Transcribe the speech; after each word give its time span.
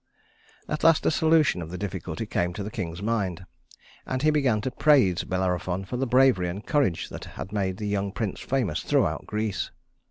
At 0.67 0.83
last 0.83 1.05
a 1.05 1.11
solution 1.11 1.61
of 1.61 1.69
the 1.69 1.77
difficulty 1.77 2.25
came 2.25 2.53
to 2.53 2.63
the 2.63 2.71
king's 2.71 3.03
mind, 3.03 3.45
and 4.03 4.23
he 4.23 4.31
began 4.31 4.59
to 4.61 4.71
praise 4.71 5.23
Bellerophon 5.23 5.85
for 5.85 5.97
the 5.97 6.07
bravery 6.07 6.49
and 6.49 6.65
courage 6.65 7.09
that 7.09 7.25
had 7.25 7.51
made 7.53 7.77
the 7.77 7.85
young 7.85 8.11
prince 8.11 8.39
famous 8.39 8.81
throughout 8.81 9.27
Greece. 9.27 9.69